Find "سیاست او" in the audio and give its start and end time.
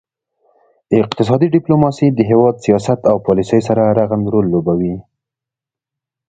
2.65-3.17